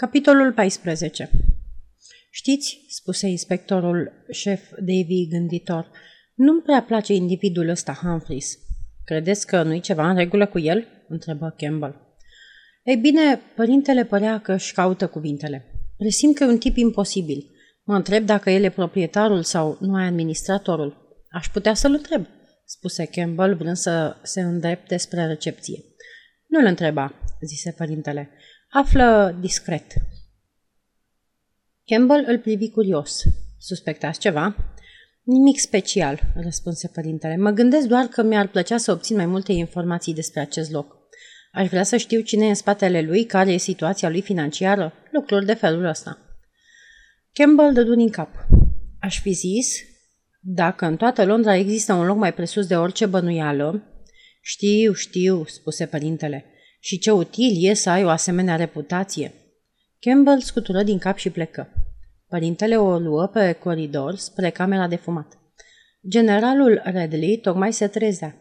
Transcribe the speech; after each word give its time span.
Capitolul 0.00 0.52
14 0.52 1.30
Știți, 2.30 2.84
spuse 2.88 3.26
inspectorul 3.26 4.12
șef 4.30 4.70
Davy 4.70 5.28
gânditor, 5.28 5.90
nu-mi 6.34 6.62
prea 6.62 6.82
place 6.82 7.14
individul 7.14 7.68
ăsta, 7.68 7.92
Humphreys. 7.92 8.58
Credeți 9.04 9.46
că 9.46 9.62
nu-i 9.62 9.80
ceva 9.80 10.10
în 10.10 10.16
regulă 10.16 10.46
cu 10.46 10.58
el? 10.58 10.86
întrebă 11.08 11.54
Campbell. 11.56 12.16
Ei 12.82 12.96
bine, 12.96 13.40
părintele 13.56 14.04
părea 14.04 14.40
că 14.40 14.52
își 14.52 14.72
caută 14.72 15.06
cuvintele. 15.06 15.64
Resim 15.98 16.32
că 16.32 16.44
e 16.44 16.46
un 16.46 16.58
tip 16.58 16.76
imposibil. 16.76 17.50
Mă 17.84 17.94
întreb 17.94 18.24
dacă 18.24 18.50
el 18.50 18.62
e 18.62 18.70
proprietarul 18.70 19.42
sau 19.42 19.78
nu 19.80 20.00
e 20.00 20.06
administratorul. 20.06 21.22
Aș 21.30 21.48
putea 21.48 21.74
să-l 21.74 21.92
întreb, 21.92 22.26
spuse 22.64 23.04
Campbell, 23.04 23.54
vrând 23.54 23.76
să 23.76 24.16
se 24.22 24.40
îndrepte 24.40 24.96
spre 24.96 25.26
recepție. 25.26 25.82
Nu-l 26.46 26.64
întreba, 26.64 27.14
zise 27.40 27.70
părintele. 27.70 28.30
Află 28.70 29.36
discret. 29.40 29.92
Campbell 31.84 32.24
îl 32.26 32.38
privi 32.38 32.70
curios. 32.70 33.22
Suspectați 33.58 34.18
ceva? 34.18 34.56
Nimic 35.22 35.58
special, 35.58 36.20
răspunse 36.34 36.88
părintele. 36.88 37.36
Mă 37.36 37.50
gândesc 37.50 37.86
doar 37.86 38.04
că 38.04 38.22
mi-ar 38.22 38.48
plăcea 38.48 38.76
să 38.76 38.92
obțin 38.92 39.16
mai 39.16 39.26
multe 39.26 39.52
informații 39.52 40.14
despre 40.14 40.40
acest 40.40 40.70
loc. 40.70 40.96
Aș 41.52 41.68
vrea 41.68 41.82
să 41.82 41.96
știu 41.96 42.20
cine 42.20 42.46
e 42.46 42.48
în 42.48 42.54
spatele 42.54 43.02
lui, 43.02 43.24
care 43.24 43.52
e 43.52 43.56
situația 43.56 44.08
lui 44.08 44.22
financiară, 44.22 44.92
lucruri 45.12 45.46
de 45.46 45.54
felul 45.54 45.84
ăsta. 45.84 46.18
Campbell 47.32 47.72
dădu 47.72 47.94
din 47.94 48.10
cap. 48.10 48.30
Aș 49.00 49.20
fi 49.20 49.32
zis, 49.32 49.76
dacă 50.40 50.86
în 50.86 50.96
toată 50.96 51.24
Londra 51.24 51.56
există 51.56 51.92
un 51.92 52.06
loc 52.06 52.16
mai 52.16 52.34
presus 52.34 52.66
de 52.66 52.76
orice 52.76 53.06
bănuială, 53.06 53.82
știu, 54.40 54.92
știu, 54.92 55.44
spuse 55.44 55.86
părintele, 55.86 56.44
și 56.78 56.98
ce 56.98 57.10
util 57.10 57.68
e 57.68 57.74
să 57.74 57.90
ai 57.90 58.04
o 58.04 58.08
asemenea 58.08 58.56
reputație. 58.56 59.32
Campbell 59.98 60.40
scutură 60.40 60.82
din 60.82 60.98
cap 60.98 61.16
și 61.16 61.30
plecă. 61.30 61.72
Părintele 62.28 62.76
o 62.76 62.98
luă 62.98 63.26
pe 63.26 63.52
coridor 63.52 64.16
spre 64.16 64.50
camera 64.50 64.88
de 64.88 64.96
fumat. 64.96 65.38
Generalul 66.08 66.80
Redley 66.84 67.38
tocmai 67.38 67.72
se 67.72 67.86
trezea. 67.86 68.36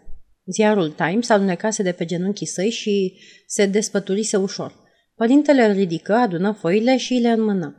Ziarul 0.45 0.89
Times 0.89 1.30
alunecase 1.30 1.83
de 1.83 1.91
pe 1.91 2.05
genunchii 2.05 2.45
săi 2.45 2.69
și 2.69 3.19
se 3.47 3.65
despăturise 3.65 4.38
ușor. 4.38 4.73
Părintele 5.15 5.65
îl 5.65 5.73
ridică, 5.73 6.13
adună 6.13 6.52
foile 6.52 6.97
și 6.97 7.13
le 7.13 7.30
înmână. 7.30 7.75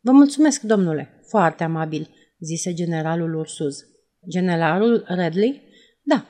Vă 0.00 0.12
mulțumesc, 0.12 0.60
domnule, 0.60 1.20
foarte 1.28 1.64
amabil, 1.64 2.08
zise 2.38 2.72
generalul 2.72 3.34
Ursuz. 3.34 3.76
Generalul 4.28 5.04
Redley? 5.08 5.62
Da. 6.02 6.26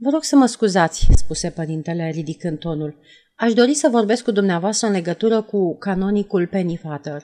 Vă 0.00 0.10
rog 0.10 0.22
să 0.22 0.36
mă 0.36 0.46
scuzați, 0.46 1.06
spuse 1.10 1.50
părintele, 1.50 2.10
ridicând 2.10 2.58
tonul. 2.58 3.00
Aș 3.34 3.52
dori 3.52 3.74
să 3.74 3.88
vorbesc 3.88 4.24
cu 4.24 4.30
dumneavoastră 4.30 4.86
în 4.86 4.92
legătură 4.92 5.42
cu 5.42 5.76
canonicul 5.76 6.46
Pennyfather. 6.46 7.22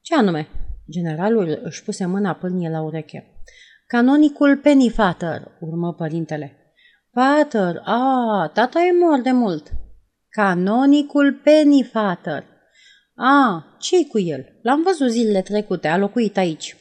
Ce 0.00 0.14
anume? 0.14 0.48
Generalul 0.90 1.60
își 1.62 1.82
puse 1.82 2.06
mâna 2.06 2.34
pâlnie 2.34 2.68
la 2.68 2.82
ureche. 2.82 3.42
Canonicul 3.86 4.56
Pennyfather, 4.56 5.50
urmă 5.60 5.94
părintele. 5.94 6.56
Pater, 7.12 7.80
a, 7.84 8.50
tata 8.54 8.80
e 8.80 8.92
mort 9.04 9.22
de 9.22 9.30
mult. 9.30 9.70
Canonicul 10.28 11.40
Pennyfather. 11.44 12.44
A, 13.14 13.64
ce 13.78 14.06
cu 14.06 14.18
el? 14.18 14.58
L-am 14.62 14.82
văzut 14.82 15.10
zilele 15.10 15.42
trecute, 15.42 15.88
a 15.88 15.96
locuit 15.96 16.36
aici. 16.36 16.76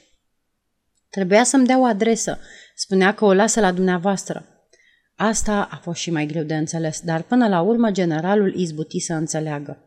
Trebuia 1.10 1.44
să-mi 1.44 1.66
dea 1.66 1.80
o 1.80 1.86
adresă. 1.86 2.40
Spunea 2.76 3.14
că 3.14 3.26
o 3.26 3.34
lasă 3.34 3.60
la 3.60 3.72
dumneavoastră. 3.72 4.55
Asta 5.16 5.68
a 5.72 5.76
fost 5.76 6.00
și 6.00 6.12
mai 6.12 6.26
greu 6.26 6.44
de 6.44 6.56
înțeles, 6.56 7.02
dar 7.02 7.22
până 7.22 7.48
la 7.48 7.62
urmă 7.62 7.92
generalul 7.92 8.54
izbuti 8.56 9.00
să 9.00 9.14
înțeleagă. 9.14 9.78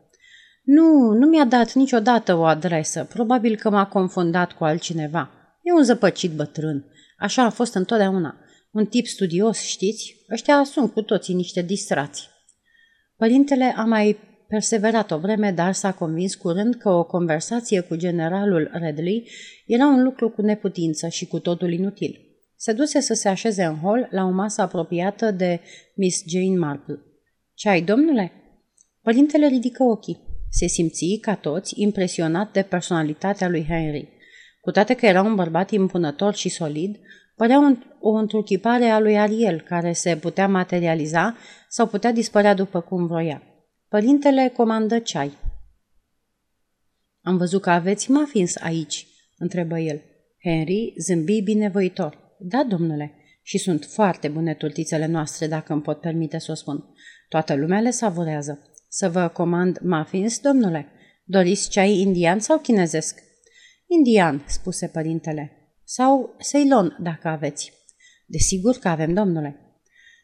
Nu, 0.63 1.11
nu 1.11 1.27
mi-a 1.27 1.45
dat 1.45 1.73
niciodată 1.73 2.35
o 2.35 2.43
adresă. 2.43 3.03
Probabil 3.03 3.55
că 3.55 3.69
m-a 3.69 3.85
confundat 3.85 4.51
cu 4.51 4.63
altcineva. 4.63 5.31
E 5.63 5.71
un 5.71 5.83
zăpăcit 5.83 6.31
bătrân. 6.31 6.85
Așa 7.17 7.43
a 7.43 7.49
fost 7.49 7.73
întotdeauna. 7.73 8.35
Un 8.71 8.85
tip 8.85 9.05
studios, 9.05 9.61
știți? 9.61 10.15
Ăștia 10.31 10.63
sunt 10.63 10.93
cu 10.93 11.01
toții 11.01 11.33
niște 11.33 11.61
distrați. 11.61 12.29
Părintele 13.17 13.73
a 13.77 13.83
mai 13.83 14.17
perseverat 14.47 15.11
o 15.11 15.17
vreme, 15.17 15.51
dar 15.51 15.73
s-a 15.73 15.91
convins 15.91 16.35
curând 16.35 16.75
că 16.75 16.89
o 16.89 17.03
conversație 17.03 17.79
cu 17.79 17.95
generalul 17.95 18.69
Redley 18.73 19.29
era 19.65 19.85
un 19.85 20.03
lucru 20.03 20.29
cu 20.29 20.41
neputință 20.41 21.07
și 21.07 21.27
cu 21.27 21.39
totul 21.39 21.71
inutil. 21.71 22.28
Se 22.61 22.73
duse 22.73 22.99
să 22.99 23.13
se 23.13 23.29
așeze 23.29 23.63
în 23.63 23.79
hol 23.79 24.07
la 24.11 24.23
o 24.23 24.29
masă 24.29 24.61
apropiată 24.61 25.31
de 25.31 25.59
Miss 25.95 26.23
Jane 26.27 26.57
Marple. 26.57 26.99
Ce 27.53 27.69
ai, 27.69 27.81
domnule?" 27.81 28.31
Părintele 29.01 29.47
ridică 29.47 29.83
ochii. 29.83 30.19
Se 30.49 30.67
simți, 30.67 31.17
ca 31.21 31.35
toți, 31.35 31.81
impresionat 31.81 32.51
de 32.51 32.61
personalitatea 32.61 33.49
lui 33.49 33.65
Henry. 33.65 34.09
Cu 34.61 34.71
toate 34.71 34.93
că 34.93 35.05
era 35.05 35.21
un 35.21 35.35
bărbat 35.35 35.71
impunător 35.71 36.33
și 36.33 36.49
solid, 36.49 36.99
părea 37.35 37.77
o 37.99 38.09
întruchipare 38.09 38.85
a 38.85 38.99
lui 38.99 39.19
Ariel, 39.19 39.61
care 39.61 39.93
se 39.93 40.17
putea 40.17 40.47
materializa 40.47 41.37
sau 41.69 41.87
putea 41.87 42.11
dispărea 42.11 42.53
după 42.53 42.81
cum 42.81 43.07
vroia. 43.07 43.43
Părintele 43.87 44.51
comandă 44.55 44.99
ceai. 44.99 45.31
Am 47.21 47.37
văzut 47.37 47.61
că 47.61 47.69
aveți 47.69 48.11
muffins 48.11 48.55
aici, 48.55 49.07
întrebă 49.37 49.79
el. 49.79 50.01
Henry 50.43 50.93
zâmbi 50.97 51.41
binevoitor. 51.41 52.27
Da, 52.39 52.63
domnule, 52.63 53.13
și 53.41 53.57
sunt 53.57 53.85
foarte 53.85 54.27
bune 54.27 54.53
turtițele 54.53 55.05
noastre, 55.05 55.47
dacă 55.47 55.73
îmi 55.73 55.81
pot 55.81 55.99
permite 55.99 56.37
să 56.37 56.51
o 56.51 56.55
spun. 56.55 56.85
Toată 57.29 57.55
lumea 57.55 57.79
le 57.79 57.89
savurează. 57.89 58.71
Să 58.87 59.09
vă 59.09 59.27
comand 59.27 59.79
muffins, 59.83 60.39
domnule? 60.39 60.87
Doriți 61.23 61.69
ceai 61.69 61.97
indian 61.97 62.39
sau 62.39 62.57
chinezesc? 62.57 63.19
Indian, 63.87 64.43
spuse 64.47 64.87
părintele. 64.87 65.51
Sau 65.83 66.35
Ceylon, 66.51 66.97
dacă 67.01 67.27
aveți. 67.27 67.71
Desigur 68.25 68.77
că 68.77 68.87
avem, 68.87 69.13
domnule. 69.13 69.59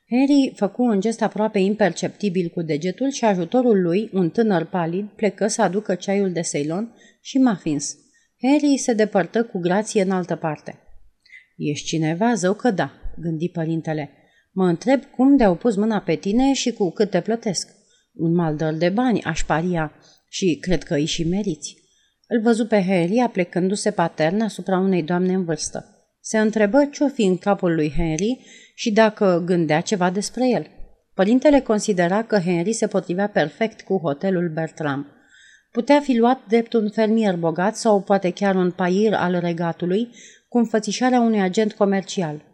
Harry 0.09 0.53
făcu 0.55 0.83
un 0.83 0.99
gest 0.99 1.21
aproape 1.21 1.59
imperceptibil 1.59 2.49
cu 2.49 2.61
degetul 2.61 3.11
și 3.11 3.25
ajutorul 3.25 3.81
lui, 3.81 4.09
un 4.13 4.29
tânăr 4.29 4.65
palid, 4.65 5.07
plecă 5.07 5.47
să 5.47 5.61
aducă 5.61 5.95
ceaiul 5.95 6.31
de 6.31 6.41
Ceylon 6.41 6.95
și 7.21 7.39
muffins. 7.39 7.97
Harry 8.41 8.77
se 8.77 8.93
depărtă 8.93 9.43
cu 9.43 9.59
grație 9.59 10.01
în 10.01 10.11
altă 10.11 10.35
parte. 10.35 10.84
Ești 11.55 11.87
cineva? 11.87 12.33
Zău 12.33 12.53
că 12.53 12.71
da, 12.71 12.91
gândi 13.17 13.49
părintele. 13.49 14.09
Mă 14.51 14.67
întreb 14.67 15.03
cum 15.03 15.37
de-au 15.37 15.55
pus 15.55 15.75
mâna 15.75 15.99
pe 15.99 16.15
tine 16.15 16.53
și 16.53 16.71
cu 16.71 16.91
cât 16.91 17.09
te 17.09 17.21
plătesc. 17.21 17.69
Un 18.13 18.33
maldăr 18.33 18.73
de 18.73 18.89
bani, 18.89 19.23
aș 19.23 19.43
paria, 19.43 19.93
și 20.29 20.57
cred 20.61 20.83
că 20.83 20.93
îi 20.93 21.05
și 21.05 21.23
meriți. 21.23 21.77
Îl 22.27 22.41
văzu 22.41 22.65
pe 22.65 22.81
Henry 22.81 23.19
aplecându-se 23.19 23.91
patern 23.91 24.41
asupra 24.41 24.79
unei 24.79 25.03
doamne 25.03 25.33
în 25.33 25.43
vârstă. 25.43 25.85
Se 26.19 26.37
întrebă 26.37 26.85
ce-o 26.85 27.07
fi 27.07 27.23
în 27.23 27.37
capul 27.37 27.75
lui 27.75 27.93
Henry 27.95 28.39
și 28.75 28.91
dacă 28.91 29.43
gândea 29.45 29.81
ceva 29.81 30.09
despre 30.09 30.49
el. 30.49 30.67
Părintele 31.13 31.59
considera 31.59 32.23
că 32.23 32.37
Henry 32.39 32.73
se 32.73 32.87
potrivea 32.87 33.27
perfect 33.27 33.81
cu 33.81 33.97
hotelul 33.97 34.51
Bertram. 34.53 35.07
Putea 35.71 35.99
fi 35.99 36.17
luat 36.17 36.47
drept 36.47 36.73
un 36.73 36.89
fermier 36.89 37.35
bogat 37.35 37.75
sau 37.75 38.01
poate 38.01 38.31
chiar 38.31 38.55
un 38.55 38.71
pair 38.71 39.13
al 39.13 39.39
regatului, 39.39 40.09
cu 40.55 40.61
înfățișarea 40.61 41.19
unui 41.19 41.41
agent 41.41 41.73
comercial. 41.73 42.45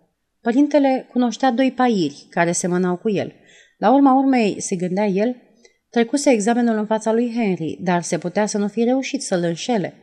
Părintele 0.42 1.08
cunoștea 1.12 1.52
doi 1.52 1.72
pairi 1.72 2.28
care 2.30 2.52
semănau 2.52 2.98
cu 2.98 3.10
el. 3.10 3.34
La 3.78 3.94
urma 3.94 4.14
urmei, 4.14 4.62
se 4.62 4.76
gândea 4.76 5.06
el, 5.06 5.36
trecuse 5.90 6.30
examenul 6.30 6.78
în 6.78 6.86
fața 6.86 7.12
lui 7.12 7.32
Henry, 7.36 7.78
dar 7.82 8.02
se 8.02 8.18
putea 8.18 8.46
să 8.46 8.58
nu 8.58 8.68
fi 8.68 8.84
reușit 8.84 9.22
să-l 9.22 9.44
înșele. 9.44 9.94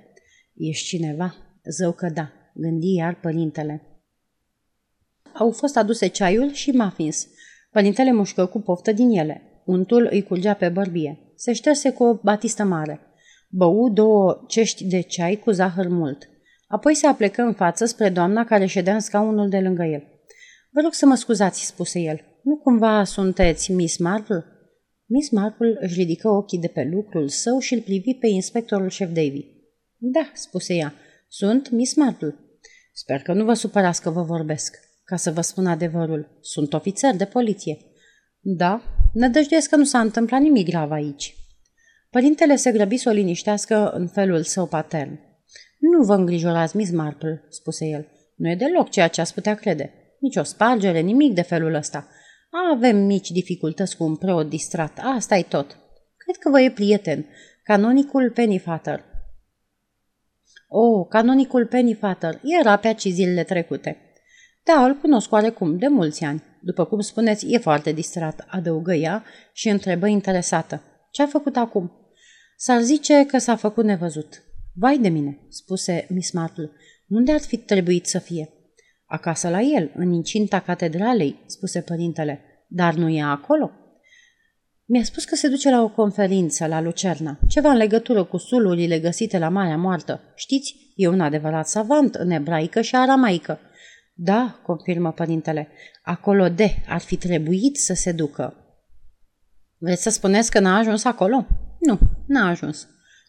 Ești 0.55 0.87
cineva? 0.87 1.35
Zău 1.71 1.93
că 1.93 2.09
da, 2.15 2.33
gândi 2.55 2.95
iar 2.95 3.21
părintele. 3.21 4.03
Au 5.35 5.51
fost 5.51 5.77
aduse 5.77 6.07
ceaiul 6.07 6.53
și 6.53 6.77
muffins. 6.77 7.27
Părintele 7.71 8.13
mușcă 8.13 8.47
cu 8.47 8.61
poftă 8.61 8.93
din 8.93 9.11
ele. 9.11 9.63
Untul 9.65 10.09
îi 10.11 10.23
curgea 10.23 10.55
pe 10.55 10.69
bărbie. 10.69 11.33
Se 11.37 11.53
șterse 11.53 11.91
cu 11.91 12.05
o 12.05 12.15
batistă 12.15 12.65
mare. 12.65 13.01
Bău 13.49 13.91
două 13.91 14.45
cești 14.49 14.85
de 14.85 15.01
ceai 15.01 15.37
cu 15.37 15.51
zahăr 15.51 15.89
mult. 15.89 16.29
Apoi 16.69 16.95
se 16.95 17.07
aplecă 17.07 17.43
în 17.43 17.53
față 17.53 17.85
spre 17.85 18.09
doamna 18.09 18.45
care 18.45 18.67
ședea 18.67 18.95
în 18.95 19.01
scaunul 19.01 19.49
de 19.49 19.59
lângă 19.59 19.83
el. 19.83 20.03
Vă 20.71 20.81
rog 20.81 20.93
să 20.93 21.07
mă 21.07 21.15
scuzați, 21.15 21.67
spuse 21.67 22.01
el. 22.01 22.21
Nu 22.43 22.57
cumva 22.57 23.05
sunteți 23.05 23.73
Miss 23.73 23.99
Marple? 23.99 24.45
Miss 25.07 25.31
Marple 25.31 25.77
își 25.81 25.95
ridică 25.95 26.29
ochii 26.29 26.59
de 26.59 26.69
pe 26.69 26.89
lucrul 26.93 27.29
său 27.29 27.59
și 27.59 27.75
îl 27.75 27.81
privi 27.81 28.15
pe 28.15 28.27
inspectorul 28.27 28.89
șef 28.89 29.09
Davy. 29.09 29.45
Da, 29.97 30.31
spuse 30.35 30.75
ea, 30.75 30.95
sunt 31.29 31.71
Miss 31.71 31.95
Marple. 31.95 32.37
Sper 32.93 33.23
că 33.23 33.33
nu 33.33 33.45
vă 33.45 33.55
supărați 33.55 34.03
că 34.03 34.11
vă 34.11 34.23
vorbesc. 34.23 34.79
Ca 35.05 35.17
să 35.17 35.31
vă 35.31 35.41
spun 35.41 35.67
adevărul, 35.67 36.39
sunt 36.41 36.73
ofițer 36.73 37.17
de 37.17 37.25
poliție. 37.25 37.77
Da, 38.41 38.83
nădăjduiesc 39.13 39.69
că 39.69 39.77
nu 39.77 39.85
s-a 39.85 40.01
întâmplat 40.01 40.41
nimic 40.41 40.69
grav 40.69 40.91
aici. 40.91 41.37
Părintele 42.11 42.57
se 42.57 42.73
grăbi 42.73 42.97
să 42.97 43.09
o 43.09 43.13
liniștească 43.13 43.91
în 43.91 44.09
felul 44.09 44.43
său 44.43 44.67
patern. 44.67 45.28
Nu 45.79 46.03
vă 46.03 46.15
îngrijorați, 46.15 46.77
Miss 46.77 46.91
Marple, 46.91 47.45
spuse 47.49 47.87
el. 47.87 48.09
Nu 48.37 48.51
e 48.51 48.55
deloc 48.55 48.91
ceea 48.91 49.09
ce 49.09 49.21
ați 49.21 49.35
putea 49.35 49.55
crede. 49.55 49.93
Nici 50.21 50.37
o 50.37 50.43
spargere, 50.43 51.01
nimic 51.01 51.35
de 51.35 51.43
felul 51.43 51.75
ăsta. 51.75 52.09
Avem 52.73 52.97
mici 52.97 53.31
dificultăți 53.31 53.97
cu 53.97 54.05
un 54.05 54.17
preot 54.17 54.49
distrat, 54.49 55.01
asta 55.03 55.37
e 55.37 55.43
tot. 55.43 55.79
Cred 56.17 56.37
că 56.37 56.51
vă 56.51 56.61
e 56.61 56.71
prieten. 56.71 57.27
Canonicul 57.65 58.31
Pennyfather. 58.31 59.05
Oh, 60.69 61.07
canonicul 61.09 61.67
Pennyfather 61.67 62.41
era 62.61 62.77
pe 62.77 62.87
aici 62.87 63.07
zilele 63.07 63.45
trecute. 63.45 63.97
Da, 64.65 64.85
îl 64.85 64.95
cunosc 64.95 65.33
oarecum, 65.33 65.79
de 65.79 65.87
mulți 65.87 66.25
ani. 66.25 66.43
După 66.63 66.85
cum 66.85 67.01
spuneți, 67.01 67.53
e 67.53 67.59
foarte 67.59 67.93
distrat, 67.93 68.47
adăugă 68.49 68.95
ea 68.95 69.25
și 69.53 69.69
întrebă 69.69 70.07
interesată. 70.07 70.83
Ce 71.11 71.23
a 71.23 71.27
făcut 71.27 71.57
acum? 71.57 71.93
S-ar 72.57 72.81
zice 72.81 73.27
că 73.27 73.39
s-a 73.39 73.57
făcut 73.57 73.85
nevăzut. 73.85 74.43
Vai 74.81 74.99
de 74.99 75.09
mine, 75.09 75.47
spuse 75.49 76.07
Miss 76.09 76.31
Marple. 76.31 76.71
Unde 77.09 77.33
ar 77.33 77.41
fi 77.41 77.57
trebuit 77.57 78.07
să 78.07 78.19
fie? 78.19 78.49
Acasă 79.07 79.49
la 79.49 79.61
el, 79.61 79.93
în 79.95 80.13
incinta 80.13 80.61
catedralei, 80.61 81.43
spuse 81.47 81.81
părintele. 81.81 82.41
Dar 82.69 82.95
nu 82.95 83.09
e 83.09 83.23
acolo? 83.23 83.71
Mi-a 84.85 85.03
spus 85.03 85.25
că 85.25 85.35
se 85.35 85.49
duce 85.49 85.71
la 85.71 85.83
o 85.83 85.89
conferință 85.89 86.67
la 86.67 86.81
Lucerna, 86.81 87.39
ceva 87.49 87.71
în 87.71 87.77
legătură 87.77 88.25
cu 88.25 88.37
sulurile 88.37 88.99
găsite 88.99 89.39
la 89.39 89.49
Marea 89.49 89.77
Moartă. 89.77 90.21
Știți, 90.35 90.93
e 90.97 91.09
un 91.09 91.21
adevărat 91.21 91.69
savant 91.69 92.15
în 92.15 92.31
ebraică 92.31 92.81
și 92.81 92.95
aramaică. 92.95 93.59
Da, 94.15 94.61
confirmă 94.63 95.13
părintele, 95.13 95.69
acolo 96.03 96.49
de 96.49 96.75
ar 96.89 97.01
fi 97.01 97.17
trebuit 97.17 97.77
să 97.77 97.95
se 97.95 98.13
ducă. 98.13 98.55
Vreți 99.79 100.03
să 100.03 100.11
spuneți 100.11 100.51
că 100.51 100.61
n-a 100.61 100.79
ajuns 100.79 101.05
acolo? 101.05 101.47
Nu, 101.81 101.99
n-a 102.27 102.49
ajuns. 102.49 102.89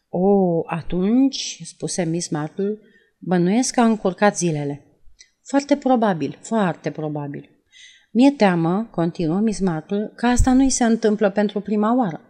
O, 0.09 0.61
atunci, 0.65 1.61
spuse 1.63 2.03
Miss 2.03 2.29
Marple, 2.29 2.79
bănuiesc 3.19 3.73
că 3.73 3.79
a 3.79 3.85
încurcat 3.85 4.37
zilele. 4.37 4.83
Foarte 5.43 5.75
probabil, 5.75 6.37
foarte 6.41 6.91
probabil. 6.91 7.49
Mi-e 8.11 8.31
teamă, 8.31 8.87
continuă 8.91 9.39
Miss 9.39 9.59
Marple, 9.59 10.11
că 10.15 10.25
asta 10.25 10.53
nu-i 10.53 10.69
se 10.69 10.83
întâmplă 10.83 11.29
pentru 11.29 11.59
prima 11.59 11.97
oară. 11.97 12.21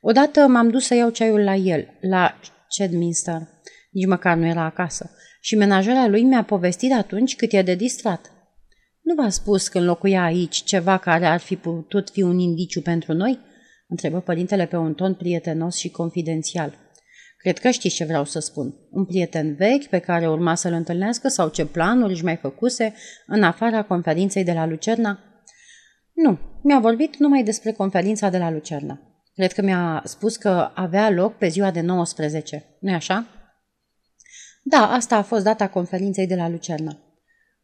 Odată 0.00 0.46
m-am 0.46 0.70
dus 0.70 0.86
să 0.86 0.94
iau 0.94 1.10
ceaiul 1.10 1.40
la 1.40 1.54
el, 1.54 1.88
la 2.00 2.40
Chedminster. 2.68 3.40
Nici 3.90 4.06
măcar 4.06 4.36
nu 4.36 4.46
era 4.46 4.64
acasă. 4.64 5.10
Și 5.40 5.56
menajera 5.56 6.06
lui 6.06 6.22
mi-a 6.22 6.44
povestit 6.44 6.92
atunci 6.92 7.36
cât 7.36 7.52
e 7.52 7.62
de 7.62 7.74
distrat. 7.74 8.32
Nu 9.02 9.14
v-a 9.14 9.28
spus 9.28 9.68
că 9.68 9.78
înlocuia 9.78 10.22
aici 10.22 10.56
ceva 10.56 10.98
care 10.98 11.26
ar 11.26 11.40
fi 11.40 11.56
putut 11.56 12.10
fi 12.10 12.22
un 12.22 12.38
indiciu 12.38 12.80
pentru 12.80 13.12
noi? 13.12 13.38
Întrebă 13.88 14.20
părintele 14.20 14.66
pe 14.66 14.76
un 14.76 14.94
ton 14.94 15.14
prietenos 15.14 15.76
și 15.76 15.90
confidențial. 15.90 16.74
Cred 17.36 17.58
că 17.58 17.70
știți 17.70 17.94
ce 17.94 18.04
vreau 18.04 18.24
să 18.24 18.38
spun. 18.38 18.74
Un 18.90 19.04
prieten 19.04 19.54
vechi 19.54 19.86
pe 19.86 19.98
care 19.98 20.28
urma 20.28 20.54
să-l 20.54 20.72
întâlnească 20.72 21.28
sau 21.28 21.48
ce 21.48 21.66
planuri 21.66 22.12
își 22.12 22.24
mai 22.24 22.36
făcuse 22.36 22.94
în 23.26 23.42
afara 23.42 23.82
conferinței 23.82 24.44
de 24.44 24.52
la 24.52 24.66
Lucerna? 24.66 25.18
Nu, 26.12 26.38
mi-a 26.62 26.78
vorbit 26.78 27.16
numai 27.16 27.42
despre 27.42 27.72
conferința 27.72 28.28
de 28.28 28.38
la 28.38 28.50
Lucerna. 28.50 29.00
Cred 29.34 29.52
că 29.52 29.62
mi-a 29.62 30.02
spus 30.04 30.36
că 30.36 30.70
avea 30.74 31.10
loc 31.10 31.36
pe 31.36 31.48
ziua 31.48 31.70
de 31.70 31.80
19. 31.80 32.76
nu 32.80 32.94
așa? 32.94 33.26
Da, 34.62 34.92
asta 34.92 35.16
a 35.16 35.22
fost 35.22 35.44
data 35.44 35.68
conferinței 35.68 36.26
de 36.26 36.34
la 36.34 36.48
Lucerna. 36.48 36.98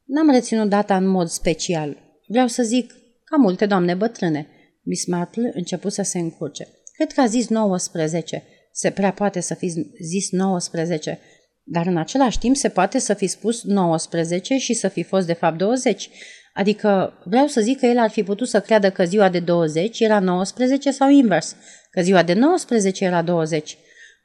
N-am 0.04 0.30
reținut 0.30 0.68
data 0.68 0.96
în 0.96 1.06
mod 1.06 1.28
special. 1.28 1.96
Vreau 2.26 2.46
să 2.46 2.62
zic, 2.62 2.92
ca 3.24 3.36
multe 3.36 3.66
doamne 3.66 3.94
bătrâne. 3.94 4.46
Miss 4.82 5.06
Marple 5.06 5.50
început 5.54 5.92
să 5.92 6.02
se 6.02 6.18
încurce. 6.18 6.68
Cred 6.94 7.12
că 7.12 7.20
a 7.20 7.26
zis 7.26 7.48
19. 7.48 8.42
Se 8.72 8.90
prea 8.90 9.12
poate 9.12 9.40
să 9.40 9.54
fi 9.54 9.68
zis 10.02 10.30
19, 10.30 11.18
dar 11.62 11.86
în 11.86 11.96
același 11.96 12.38
timp 12.38 12.56
se 12.56 12.68
poate 12.68 12.98
să 12.98 13.14
fi 13.14 13.26
spus 13.26 13.62
19 13.62 14.56
și 14.56 14.74
să 14.74 14.88
fi 14.88 15.02
fost 15.02 15.26
de 15.26 15.32
fapt 15.32 15.58
20. 15.58 16.10
Adică 16.54 17.12
vreau 17.24 17.46
să 17.46 17.60
zic 17.60 17.78
că 17.78 17.86
el 17.86 17.98
ar 17.98 18.10
fi 18.10 18.22
putut 18.22 18.48
să 18.48 18.60
creadă 18.60 18.90
că 18.90 19.04
ziua 19.04 19.28
de 19.28 19.40
20 19.40 20.00
era 20.00 20.20
19 20.20 20.90
sau 20.90 21.08
invers, 21.08 21.56
că 21.90 22.02
ziua 22.02 22.22
de 22.22 22.32
19 22.32 23.04
era 23.04 23.22
20. 23.22 23.78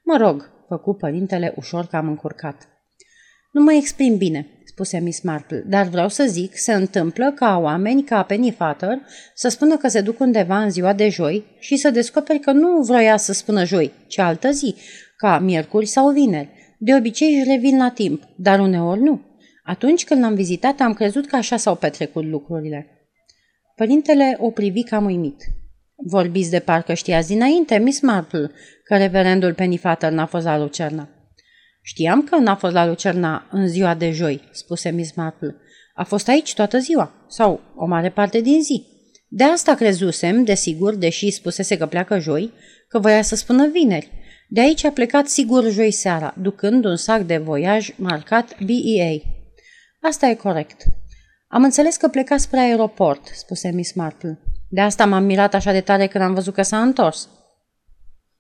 Mă 0.04 0.18
rog, 0.18 0.52
făcu 0.68 0.94
părintele 0.94 1.54
ușor 1.56 1.86
cam 1.86 2.08
încurcat. 2.08 2.68
Nu 3.52 3.64
mă 3.64 3.74
exprim 3.74 4.18
bine, 4.18 4.57
spuse 4.78 5.00
Miss 5.00 5.22
Marple, 5.22 5.64
dar 5.68 5.88
vreau 5.88 6.10
să 6.10 6.26
zic, 6.28 6.58
se 6.58 6.74
întâmplă 6.74 7.32
ca 7.36 7.58
oameni 7.58 8.04
ca 8.04 8.24
Penny 8.24 8.52
Fatter 8.52 9.02
să 9.34 9.48
spună 9.48 9.78
că 9.78 9.88
se 9.88 10.02
duc 10.02 10.20
undeva 10.20 10.62
în 10.62 10.70
ziua 10.70 10.94
de 10.94 11.10
joi 11.10 11.44
și 11.60 11.76
să 11.76 11.90
descoperi 11.90 12.40
că 12.40 12.52
nu 12.52 12.82
vroia 12.82 13.18
să 13.18 13.34
spună 13.34 13.66
joi, 13.66 13.92
ci 14.08 14.18
altă 14.18 14.52
zi, 14.52 14.76
ca 15.16 15.40
miercuri 15.40 15.86
sau 15.86 16.12
vineri. 16.12 16.50
De 16.80 16.96
obicei 16.96 17.38
își 17.40 17.50
revin 17.50 17.78
la 17.78 17.90
timp, 17.90 18.24
dar 18.36 18.60
uneori 18.60 19.02
nu. 19.02 19.22
Atunci 19.64 20.06
când 20.06 20.22
l-am 20.22 20.34
vizitat, 20.34 20.80
am 20.80 20.94
crezut 20.94 21.28
că 21.28 21.36
așa 21.36 21.58
s-au 21.58 21.76
petrecut 21.76 22.26
lucrurile. 22.26 22.88
Părintele 23.76 24.38
o 24.40 24.50
privi 24.50 24.84
cam 24.84 25.06
uimit. 25.06 25.44
Vorbiți 25.96 26.50
de 26.50 26.60
parcă 26.60 26.94
știați 26.94 27.28
dinainte, 27.28 27.78
Miss 27.78 28.02
Marple, 28.02 28.52
că 28.84 28.98
reverendul 28.98 29.54
Pennyfather 29.54 30.12
n-a 30.12 30.26
fost 30.26 30.46
la 30.46 30.58
Lucerna. 30.58 31.10
Știam 31.90 32.24
că 32.24 32.36
n-a 32.36 32.56
fost 32.56 32.74
la 32.74 32.86
Lucerna 32.86 33.48
în 33.52 33.68
ziua 33.68 33.94
de 33.94 34.12
joi, 34.12 34.42
spuse 34.52 34.90
Miss 34.90 35.14
Marple. 35.16 35.56
A 35.94 36.04
fost 36.04 36.28
aici 36.28 36.54
toată 36.54 36.78
ziua, 36.78 37.26
sau 37.28 37.62
o 37.76 37.86
mare 37.86 38.10
parte 38.10 38.42
din 38.42 38.64
zi. 38.64 38.86
De 39.28 39.44
asta 39.44 39.76
crezusem, 39.76 40.44
desigur, 40.44 40.96
deși 40.96 41.32
spusese 41.32 41.78
că 41.78 41.86
pleacă 41.86 42.20
joi, 42.20 42.52
că 42.88 43.00
voia 43.00 43.22
să 43.22 43.36
spună 43.36 43.68
vineri. 43.68 44.12
De 44.50 44.60
aici 44.62 44.84
a 44.84 44.92
plecat 44.92 45.28
sigur 45.28 45.70
joi 45.70 45.92
seara, 45.92 46.34
ducând 46.42 46.86
un 46.86 46.96
sac 46.96 47.22
de 47.22 47.38
voiaj 47.38 47.90
marcat 47.96 48.58
BEA. 48.64 49.18
Asta 50.02 50.28
e 50.28 50.34
corect. 50.34 50.84
Am 51.48 51.64
înțeles 51.64 51.96
că 51.96 52.08
pleca 52.08 52.38
spre 52.38 52.60
aeroport, 52.60 53.28
spuse 53.34 53.72
Miss 53.72 53.94
Marple. 53.94 54.40
De 54.70 54.82
asta 54.82 55.06
m-am 55.06 55.24
mirat 55.24 55.54
așa 55.54 55.72
de 55.72 55.82
tare 55.82 56.08
când 56.08 56.24
am 56.24 56.34
văzut 56.34 56.54
că 56.54 56.62
s-a 56.62 56.82
întors. 56.82 57.30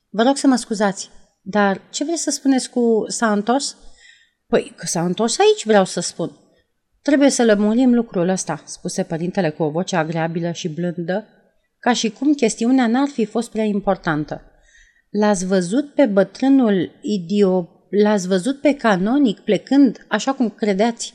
Vă 0.10 0.24
rog 0.24 0.38
să 0.38 0.48
mă 0.48 0.56
scuzați, 0.56 1.10
dar 1.50 1.82
ce 1.90 2.04
vreți 2.04 2.22
să 2.22 2.30
spuneți 2.30 2.70
cu 2.70 3.04
s-a 3.08 3.32
întors? 3.32 3.76
Păi 4.48 4.74
că 4.76 4.86
s-a 4.86 5.06
întors 5.06 5.40
aici, 5.40 5.66
vreau 5.66 5.86
să 5.86 6.00
spun. 6.00 6.32
Trebuie 7.02 7.30
să 7.30 7.44
lămurim 7.44 7.94
lucrul 7.94 8.30
ăsta, 8.30 8.62
spuse 8.66 9.04
părintele 9.04 9.50
cu 9.50 9.64
o 9.64 9.70
voce 9.70 9.96
agreabilă 9.96 10.52
și 10.52 10.70
blândă, 10.70 11.28
ca 11.80 11.94
și 11.94 12.10
cum 12.10 12.34
chestiunea 12.34 12.88
n-ar 12.88 13.08
fi 13.08 13.26
fost 13.26 13.52
prea 13.52 13.64
importantă. 13.64 14.42
L-ați 15.10 15.46
văzut 15.46 15.94
pe 15.94 16.06
bătrânul 16.06 16.92
idio... 17.02 17.70
L-ați 18.04 18.28
văzut 18.28 18.62
pe 18.62 18.76
canonic 18.76 19.40
plecând, 19.40 20.06
așa 20.08 20.34
cum 20.34 20.50
credeați, 20.50 21.14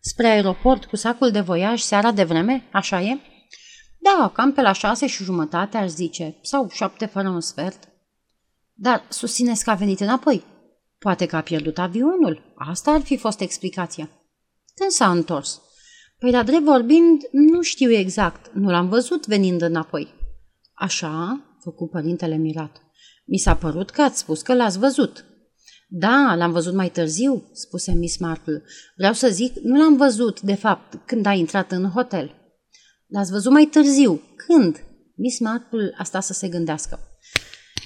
spre 0.00 0.26
aeroport 0.26 0.84
cu 0.84 0.96
sacul 0.96 1.30
de 1.30 1.40
voiaj 1.40 1.80
seara 1.80 2.12
de 2.12 2.24
vreme? 2.24 2.64
Așa 2.72 3.00
e? 3.00 3.18
Da, 3.98 4.30
cam 4.34 4.52
pe 4.52 4.60
la 4.60 4.72
șase 4.72 5.06
și 5.06 5.24
jumătate, 5.24 5.76
aș 5.76 5.88
zice, 5.88 6.36
sau 6.42 6.68
șapte 6.70 7.06
fără 7.06 7.28
un 7.28 7.40
sfert. 7.40 7.87
Dar 8.80 9.04
susțineți 9.08 9.64
că 9.64 9.70
a 9.70 9.74
venit 9.74 10.00
înapoi. 10.00 10.44
Poate 10.98 11.26
că 11.26 11.36
a 11.36 11.40
pierdut 11.40 11.78
avionul. 11.78 12.54
Asta 12.56 12.90
ar 12.90 13.00
fi 13.00 13.16
fost 13.16 13.40
explicația. 13.40 14.10
Când 14.74 14.90
s-a 14.90 15.10
întors? 15.10 15.60
Păi, 16.18 16.30
la 16.30 16.42
drept 16.42 16.64
vorbind, 16.64 17.22
nu 17.30 17.62
știu 17.62 17.90
exact. 17.90 18.50
Nu 18.54 18.70
l-am 18.70 18.88
văzut 18.88 19.26
venind 19.26 19.62
înapoi. 19.62 20.14
Așa, 20.74 21.40
făcu 21.60 21.88
părintele 21.88 22.36
mirat. 22.36 22.82
Mi 23.26 23.38
s-a 23.38 23.56
părut 23.56 23.90
că 23.90 24.02
ați 24.02 24.18
spus 24.18 24.42
că 24.42 24.54
l-ați 24.54 24.78
văzut. 24.78 25.24
Da, 25.88 26.34
l-am 26.36 26.52
văzut 26.52 26.74
mai 26.74 26.90
târziu, 26.90 27.50
spuse 27.52 27.92
Miss 27.92 28.18
Marple. 28.18 28.62
Vreau 28.96 29.12
să 29.12 29.28
zic, 29.28 29.56
nu 29.62 29.78
l-am 29.78 29.96
văzut, 29.96 30.40
de 30.40 30.54
fapt, 30.54 31.06
când 31.06 31.26
a 31.26 31.32
intrat 31.32 31.72
în 31.72 31.90
hotel. 31.90 32.34
L-ați 33.06 33.30
văzut 33.30 33.52
mai 33.52 33.64
târziu. 33.64 34.22
Când? 34.36 34.84
Miss 35.16 35.40
Marple 35.40 35.94
a 35.96 36.02
stat 36.02 36.22
să 36.22 36.32
se 36.32 36.48
gândească. 36.48 37.07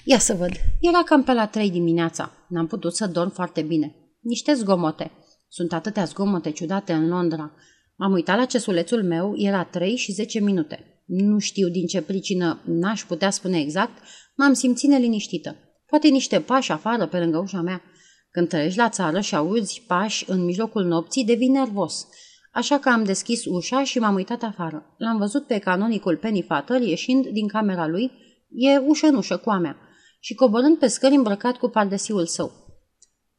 Ia 0.05 0.19
să 0.19 0.35
văd. 0.35 0.51
Era 0.81 1.03
cam 1.03 1.23
pe 1.23 1.33
la 1.33 1.47
trei 1.47 1.71
dimineața. 1.71 2.33
N-am 2.49 2.67
putut 2.67 2.97
să 2.97 3.07
dorm 3.07 3.31
foarte 3.31 3.63
bine. 3.63 3.95
Niște 4.21 4.55
zgomote. 4.55 5.11
Sunt 5.49 5.73
atâtea 5.73 6.05
zgomote 6.05 6.51
ciudate 6.51 6.93
în 6.93 7.09
Londra. 7.09 7.53
M-am 7.97 8.13
uitat 8.13 8.37
la 8.37 8.45
cesulețul 8.45 9.03
meu, 9.03 9.35
era 9.37 9.65
trei 9.65 9.97
și 9.97 10.13
zece 10.13 10.41
minute. 10.41 11.03
Nu 11.07 11.39
știu 11.39 11.69
din 11.69 11.87
ce 11.87 12.03
pricină, 12.03 12.63
n-aș 12.65 13.05
putea 13.05 13.31
spune 13.31 13.61
exact, 13.61 14.03
m-am 14.37 14.53
simțit 14.53 14.89
neliniștită. 14.89 15.57
Poate 15.87 16.09
niște 16.09 16.41
pași 16.41 16.73
afară 16.73 17.07
pe 17.07 17.19
lângă 17.19 17.39
ușa 17.39 17.61
mea. 17.61 17.83
Când 18.31 18.49
trăiești 18.49 18.79
la 18.79 18.89
țară 18.89 19.21
și 19.21 19.35
auzi 19.35 19.83
pași 19.87 20.25
în 20.31 20.45
mijlocul 20.45 20.85
nopții, 20.85 21.25
devii 21.25 21.49
nervos. 21.49 22.07
Așa 22.53 22.79
că 22.79 22.89
am 22.89 23.05
deschis 23.05 23.45
ușa 23.45 23.85
și 23.85 23.99
m-am 23.99 24.15
uitat 24.15 24.43
afară. 24.43 24.95
L-am 24.99 25.19
văzut 25.19 25.47
pe 25.47 25.59
canonicul 25.59 26.17
Penny 26.17 26.43
Fatter 26.43 26.81
ieșind 26.81 27.27
din 27.27 27.49
camera 27.49 27.87
lui, 27.87 28.11
e 28.49 28.79
ușă 28.79 29.07
în 29.07 29.15
ușă 29.15 29.37
cu 29.37 29.51
a 29.51 29.59
mea 29.59 29.77
și 30.25 30.35
coborând 30.35 30.79
pe 30.79 30.87
scări 30.87 31.15
îmbrăcat 31.15 31.57
cu 31.57 31.69
pardesiul 31.69 32.27
său. 32.27 32.53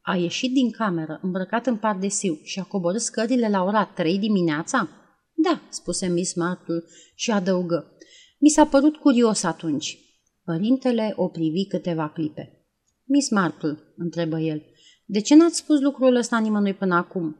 A 0.00 0.16
ieșit 0.16 0.52
din 0.52 0.70
cameră, 0.70 1.18
îmbrăcat 1.22 1.66
în 1.66 1.76
pardesiu 1.76 2.38
și 2.42 2.58
a 2.58 2.62
coborât 2.62 3.00
scările 3.00 3.48
la 3.48 3.62
ora 3.62 3.84
trei 3.84 4.18
dimineața? 4.18 4.88
Da, 5.34 5.60
spuse 5.68 6.06
Miss 6.06 6.34
Marple 6.34 6.84
și 7.14 7.30
adăugă. 7.30 7.96
Mi 8.38 8.48
s-a 8.48 8.66
părut 8.66 8.96
curios 8.96 9.42
atunci. 9.42 9.98
Părintele 10.44 11.12
o 11.16 11.28
privi 11.28 11.66
câteva 11.66 12.08
clipe. 12.08 12.66
Miss 13.04 13.30
Marple, 13.30 13.78
întrebă 13.96 14.38
el, 14.38 14.62
de 15.04 15.20
ce 15.20 15.34
n-ați 15.34 15.56
spus 15.56 15.80
lucrul 15.80 16.14
ăsta 16.14 16.38
nimănui 16.38 16.74
până 16.74 16.94
acum? 16.94 17.36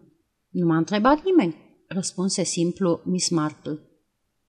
Nu 0.49 0.67
m-a 0.67 0.77
întrebat 0.77 1.25
nimeni, 1.25 1.57
răspunse 1.89 2.43
simplu 2.43 3.03
Miss 3.05 3.29
Marple. 3.31 3.79